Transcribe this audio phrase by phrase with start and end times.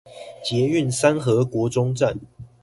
[0.43, 2.19] 捷運三和國中站